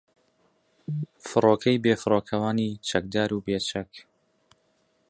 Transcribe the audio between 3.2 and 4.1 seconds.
و بێچەک